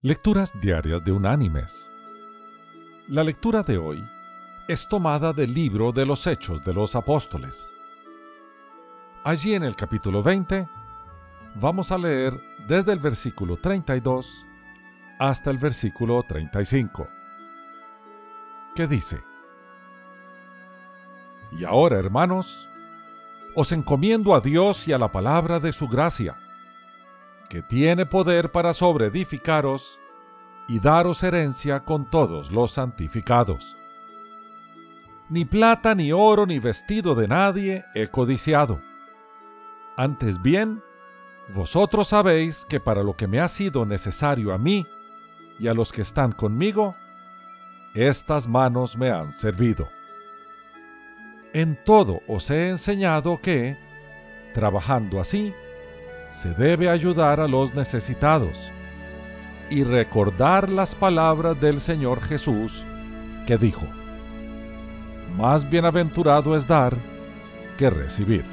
Lecturas 0.00 0.52
Diarias 0.60 1.02
de 1.02 1.10
Unánimes. 1.10 1.90
La 3.08 3.24
lectura 3.24 3.64
de 3.64 3.78
hoy 3.78 4.08
es 4.68 4.86
tomada 4.86 5.32
del 5.32 5.52
libro 5.52 5.90
de 5.90 6.06
los 6.06 6.24
Hechos 6.28 6.64
de 6.64 6.72
los 6.72 6.94
Apóstoles. 6.94 7.74
Allí 9.24 9.54
en 9.54 9.64
el 9.64 9.74
capítulo 9.74 10.22
20 10.22 10.68
vamos 11.56 11.90
a 11.90 11.98
leer 11.98 12.40
desde 12.68 12.92
el 12.92 13.00
versículo 13.00 13.56
32 13.56 14.46
hasta 15.18 15.50
el 15.50 15.58
versículo 15.58 16.22
35, 16.22 17.08
que 18.76 18.86
dice, 18.86 19.20
Y 21.58 21.64
ahora, 21.64 21.98
hermanos, 21.98 22.68
os 23.56 23.72
encomiendo 23.72 24.36
a 24.36 24.40
Dios 24.40 24.86
y 24.86 24.92
a 24.92 24.98
la 24.98 25.10
palabra 25.10 25.58
de 25.58 25.72
su 25.72 25.88
gracia 25.88 26.36
que 27.48 27.62
tiene 27.62 28.06
poder 28.06 28.52
para 28.52 28.74
sobreedificaros 28.74 30.00
y 30.68 30.80
daros 30.80 31.22
herencia 31.22 31.80
con 31.80 32.08
todos 32.08 32.52
los 32.52 32.72
santificados. 32.72 33.76
Ni 35.30 35.44
plata, 35.44 35.94
ni 35.94 36.12
oro, 36.12 36.46
ni 36.46 36.58
vestido 36.58 37.14
de 37.14 37.28
nadie 37.28 37.84
he 37.94 38.08
codiciado. 38.08 38.80
Antes 39.96 40.40
bien, 40.40 40.82
vosotros 41.54 42.08
sabéis 42.08 42.66
que 42.66 42.80
para 42.80 43.02
lo 43.02 43.16
que 43.16 43.26
me 43.26 43.40
ha 43.40 43.48
sido 43.48 43.86
necesario 43.86 44.52
a 44.52 44.58
mí 44.58 44.86
y 45.58 45.68
a 45.68 45.74
los 45.74 45.92
que 45.92 46.02
están 46.02 46.32
conmigo, 46.32 46.94
estas 47.94 48.46
manos 48.46 48.96
me 48.96 49.10
han 49.10 49.32
servido. 49.32 49.88
En 51.52 51.82
todo 51.84 52.20
os 52.28 52.50
he 52.50 52.68
enseñado 52.68 53.40
que, 53.40 53.78
trabajando 54.52 55.20
así, 55.20 55.54
se 56.30 56.54
debe 56.54 56.88
ayudar 56.88 57.40
a 57.40 57.48
los 57.48 57.74
necesitados 57.74 58.70
y 59.70 59.84
recordar 59.84 60.70
las 60.70 60.94
palabras 60.94 61.60
del 61.60 61.80
Señor 61.80 62.22
Jesús 62.22 62.84
que 63.46 63.58
dijo, 63.58 63.86
más 65.36 65.68
bienaventurado 65.68 66.56
es 66.56 66.66
dar 66.66 66.96
que 67.76 67.90
recibir. 67.90 68.44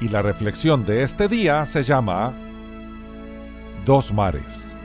Y 0.00 0.08
la 0.08 0.22
reflexión 0.22 0.84
de 0.84 1.02
este 1.02 1.28
día 1.28 1.64
se 1.64 1.82
llama 1.82 2.32
Dos 3.84 4.12
mares. 4.12 4.76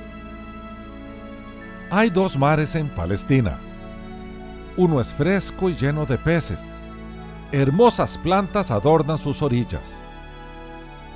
Hay 1.90 2.10
dos 2.10 2.38
mares 2.38 2.76
en 2.76 2.90
Palestina. 2.90 3.58
Uno 4.76 5.00
es 5.00 5.14
fresco 5.14 5.70
y 5.70 5.76
lleno 5.76 6.06
de 6.06 6.18
peces 6.18 6.80
hermosas 7.52 8.18
plantas 8.18 8.72
adornan 8.72 9.18
sus 9.18 9.42
orillas. 9.42 10.02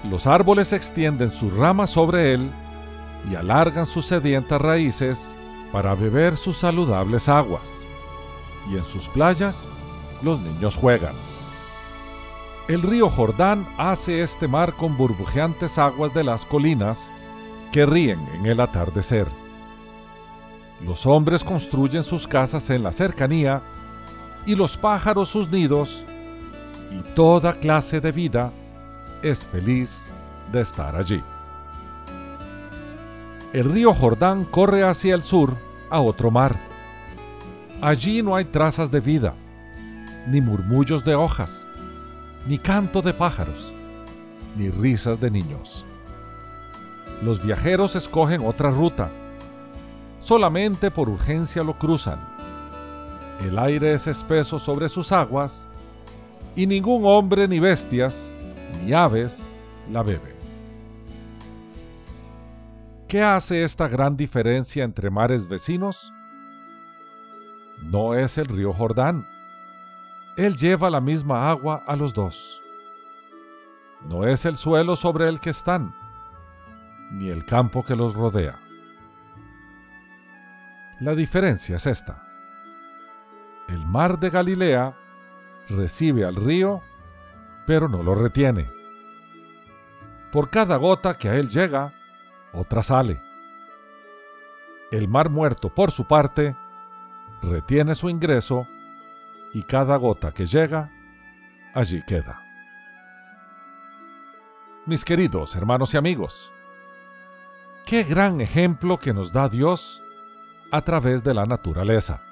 Los 0.09 0.27
árboles 0.27 0.73
extienden 0.73 1.29
sus 1.29 1.53
ramas 1.53 1.91
sobre 1.91 2.31
él 2.33 2.49
y 3.29 3.35
alargan 3.35 3.85
sus 3.85 4.05
sedientas 4.05 4.61
raíces 4.61 5.33
para 5.71 5.93
beber 5.95 6.38
sus 6.38 6.57
saludables 6.57 7.29
aguas. 7.29 7.85
Y 8.69 8.77
en 8.77 8.83
sus 8.83 9.07
playas 9.09 9.69
los 10.21 10.39
niños 10.39 10.75
juegan. 10.75 11.13
El 12.67 12.81
río 12.81 13.09
Jordán 13.09 13.67
hace 13.77 14.21
este 14.23 14.47
mar 14.47 14.73
con 14.73 14.95
burbujeantes 14.97 15.77
aguas 15.77 16.13
de 16.13 16.23
las 16.23 16.45
colinas 16.45 17.09
que 17.71 17.85
ríen 17.85 18.19
en 18.35 18.45
el 18.45 18.59
atardecer. 18.59 19.27
Los 20.85 21.05
hombres 21.05 21.43
construyen 21.43 22.03
sus 22.03 22.27
casas 22.27 22.69
en 22.69 22.83
la 22.83 22.91
cercanía 22.91 23.61
y 24.45 24.55
los 24.55 24.77
pájaros 24.77 25.29
sus 25.29 25.49
nidos 25.49 26.05
y 26.92 27.02
toda 27.16 27.53
clase 27.53 28.02
de 28.02 28.11
vida 28.11 28.52
es 29.23 29.44
feliz 29.44 30.08
de 30.52 30.61
estar 30.61 30.95
allí. 30.95 31.23
El 33.53 33.72
río 33.72 33.94
Jordán 33.94 34.45
corre 34.45 34.84
hacia 34.84 35.16
el 35.16 35.23
sur 35.23 35.58
a 35.89 36.02
otro 36.02 36.31
mar. 36.31 36.59
Allí 37.81 38.22
no 38.22 38.36
hay 38.36 38.45
trazas 38.45 38.92
de 38.92 39.00
vida, 39.00 39.34
ni 40.28 40.41
murmullos 40.41 41.03
de 41.03 41.16
hojas, 41.16 41.68
ni 42.47 42.57
canto 42.57 43.01
de 43.01 43.13
pájaros, 43.13 43.72
ni 44.56 44.69
risas 44.69 45.19
de 45.19 45.31
niños. 45.31 45.85
Los 47.24 47.44
viajeros 47.44 47.96
escogen 47.96 48.41
otra 48.46 48.69
ruta. 48.72 49.09
Solamente 50.19 50.91
por 50.91 51.09
urgencia 51.09 51.63
lo 51.63 51.78
cruzan. 51.78 52.19
El 53.41 53.57
aire 53.57 53.94
es 53.94 54.07
espeso 54.07 54.59
sobre 54.59 54.90
sus 54.90 55.12
aguas 55.12 55.70
y 56.56 56.67
ningún 56.67 57.06
hombre 57.06 57.47
ni 57.47 57.59
bestias 57.59 58.31
ni 58.84 58.94
aves 58.94 59.47
la 59.89 60.03
beben. 60.03 60.35
¿Qué 63.07 63.22
hace 63.22 63.63
esta 63.63 63.88
gran 63.88 64.16
diferencia 64.16 64.84
entre 64.84 65.09
mares 65.09 65.47
vecinos? 65.47 66.13
No 67.84 68.13
es 68.13 68.38
el 68.38 68.45
río 68.45 68.72
Jordán. 68.72 69.28
Él 70.38 70.56
lleva 70.56 70.89
la 70.89 71.01
misma 71.01 71.50
agua 71.50 71.84
a 71.85 71.95
los 71.95 72.13
dos. 72.13 72.62
No 74.09 74.25
es 74.25 74.45
el 74.45 74.56
suelo 74.56 74.95
sobre 74.95 75.28
el 75.28 75.39
que 75.39 75.50
están, 75.50 75.94
ni 77.12 77.28
el 77.29 77.45
campo 77.45 77.83
que 77.83 77.95
los 77.95 78.13
rodea. 78.13 78.57
La 81.01 81.13
diferencia 81.16 81.75
es 81.75 81.85
esta. 81.85 82.23
El 83.68 83.85
mar 83.85 84.19
de 84.19 84.29
Galilea 84.29 84.95
recibe 85.69 86.25
al 86.25 86.35
río, 86.35 86.81
pero 87.66 87.88
no 87.88 88.03
lo 88.03 88.16
retiene. 88.16 88.69
Por 90.31 90.49
cada 90.49 90.77
gota 90.77 91.16
que 91.16 91.29
a 91.29 91.35
él 91.35 91.49
llega, 91.49 91.94
otra 92.53 92.83
sale. 92.83 93.22
El 94.91 95.07
mar 95.07 95.29
muerto, 95.29 95.69
por 95.69 95.91
su 95.91 96.05
parte, 96.05 96.55
retiene 97.41 97.95
su 97.95 98.09
ingreso 98.09 98.67
y 99.53 99.63
cada 99.63 99.95
gota 99.97 100.31
que 100.31 100.45
llega, 100.45 100.91
allí 101.73 102.01
queda. 102.05 102.41
Mis 104.85 105.05
queridos 105.05 105.55
hermanos 105.55 105.94
y 105.94 105.97
amigos, 105.97 106.51
qué 107.85 108.03
gran 108.03 108.41
ejemplo 108.41 108.97
que 108.97 109.13
nos 109.13 109.31
da 109.31 109.47
Dios 109.47 110.01
a 110.71 110.81
través 110.81 111.23
de 111.23 111.33
la 111.33 111.45
naturaleza 111.45 112.23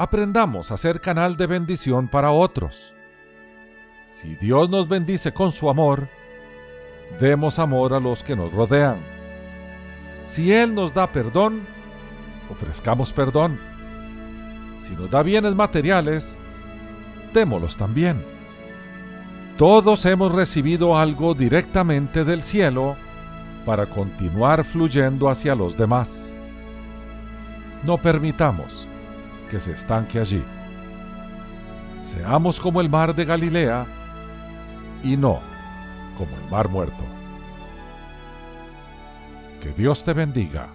aprendamos 0.00 0.72
a 0.72 0.78
ser 0.78 0.98
canal 0.98 1.36
de 1.36 1.46
bendición 1.46 2.08
para 2.08 2.30
otros. 2.30 2.94
Si 4.08 4.34
Dios 4.34 4.70
nos 4.70 4.88
bendice 4.88 5.30
con 5.30 5.52
su 5.52 5.68
amor, 5.68 6.08
demos 7.20 7.58
amor 7.58 7.92
a 7.92 8.00
los 8.00 8.24
que 8.24 8.34
nos 8.34 8.50
rodean. 8.50 8.96
Si 10.24 10.54
Él 10.54 10.74
nos 10.74 10.94
da 10.94 11.12
perdón, 11.12 11.66
ofrezcamos 12.48 13.12
perdón. 13.12 13.60
Si 14.80 14.96
nos 14.96 15.10
da 15.10 15.22
bienes 15.22 15.54
materiales, 15.54 16.38
démoslos 17.34 17.76
también. 17.76 18.24
Todos 19.58 20.06
hemos 20.06 20.32
recibido 20.32 20.96
algo 20.96 21.34
directamente 21.34 22.24
del 22.24 22.42
cielo 22.42 22.96
para 23.66 23.84
continuar 23.84 24.64
fluyendo 24.64 25.28
hacia 25.28 25.54
los 25.54 25.76
demás. 25.76 26.32
No 27.82 27.98
permitamos 27.98 28.88
que 29.50 29.60
se 29.60 29.72
estanque 29.72 30.20
allí. 30.20 30.42
Seamos 32.00 32.60
como 32.60 32.80
el 32.80 32.88
mar 32.88 33.14
de 33.14 33.24
Galilea 33.24 33.86
y 35.02 35.16
no 35.16 35.40
como 36.16 36.30
el 36.36 36.50
mar 36.50 36.68
muerto. 36.68 37.04
Que 39.60 39.70
Dios 39.72 40.04
te 40.04 40.12
bendiga. 40.12 40.68